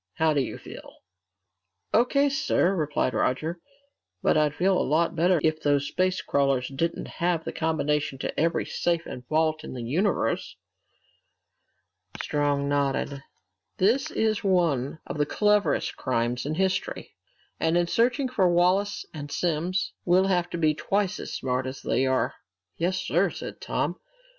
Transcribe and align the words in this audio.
How 0.15 0.33
do 0.33 0.41
you 0.41 0.57
feel?" 0.57 0.95
"O.K., 1.93 2.29
sir," 2.29 2.73
replied 2.75 3.13
Roger. 3.13 3.59
"But 4.23 4.35
I'd 4.35 4.55
feel 4.55 4.75
a 4.75 4.81
lot 4.81 5.15
better 5.15 5.39
if 5.43 5.61
those 5.61 5.87
space 5.89 6.23
crawlers 6.23 6.69
didn't 6.69 7.07
have 7.07 7.43
the 7.43 7.51
combination 7.51 8.17
to 8.17 8.39
every 8.39 8.65
safe 8.65 9.05
and 9.05 9.23
vault 9.27 9.63
in 9.63 9.73
the 9.75 9.83
universe!" 9.83 10.55
Strong 12.19 12.67
nodded. 12.67 13.21
"This 13.77 14.09
is 14.09 14.43
one 14.43 14.97
of 15.05 15.19
the 15.19 15.25
cleverest 15.27 15.95
crimes 15.97 16.47
in 16.47 16.55
history. 16.55 17.13
And 17.59 17.77
in 17.77 17.85
searching 17.85 18.27
for 18.27 18.49
Wallace 18.49 19.05
and 19.13 19.31
Simms, 19.31 19.93
we'll 20.03 20.25
have 20.25 20.49
to 20.49 20.57
be 20.57 20.73
twice 20.73 21.19
as 21.19 21.31
smart 21.31 21.67
as 21.67 21.83
they 21.83 22.07
are!" 22.07 22.33
"Yes, 22.75 22.97
sir," 22.97 23.29
said 23.29 23.61
Tom. 23.61 23.99